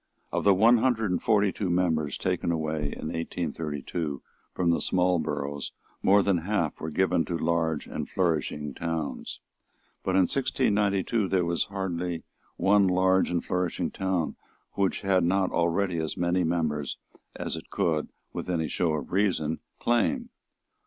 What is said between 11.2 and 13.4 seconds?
there was hardly one large